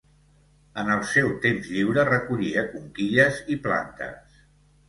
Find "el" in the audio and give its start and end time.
0.93-1.03